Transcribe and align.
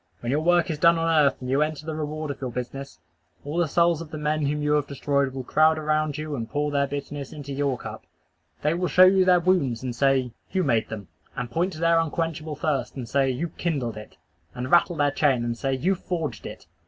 When 0.21 0.31
your 0.31 0.41
work 0.41 0.71
is 0.71 0.79
done 0.79 0.97
on 0.97 1.07
earth, 1.07 1.39
and 1.41 1.47
you 1.51 1.61
enter 1.61 1.85
the 1.85 1.93
reward 1.93 2.31
of 2.31 2.41
your 2.41 2.49
business, 2.49 2.97
all 3.45 3.57
the 3.59 3.67
souls 3.67 4.01
of 4.01 4.09
the 4.09 4.17
men 4.17 4.47
whom 4.47 4.63
you 4.63 4.71
have 4.73 4.87
destroyed 4.87 5.31
will 5.31 5.43
crowd 5.43 5.77
around 5.77 6.17
you 6.17 6.35
and 6.35 6.49
pour 6.49 6.71
their 6.71 6.87
bitterness 6.87 7.31
into 7.31 7.53
your 7.53 7.77
cup. 7.77 8.03
They 8.63 8.73
will 8.73 8.87
show 8.87 9.03
you 9.05 9.25
their 9.25 9.39
wounds 9.39 9.83
and 9.83 9.95
say, 9.95 10.31
"You 10.51 10.63
made 10.63 10.89
them;" 10.89 11.09
and 11.35 11.51
point 11.51 11.73
to 11.73 11.79
their 11.79 11.99
unquenchable 11.99 12.55
thirst, 12.55 12.95
and 12.95 13.07
say, 13.07 13.29
"You 13.29 13.49
kindled 13.49 13.95
it;" 13.95 14.17
and 14.55 14.71
rattle 14.71 14.95
their 14.95 15.11
chain 15.11 15.45
and 15.45 15.55
say, 15.55 15.75
"You 15.75 15.93
forged 15.93 16.47
it." 16.47 16.65